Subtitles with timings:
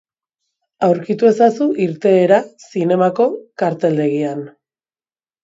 [0.85, 2.39] Aurkitu ezazu irteera
[2.71, 3.29] zinemako
[3.65, 4.43] karteldegian.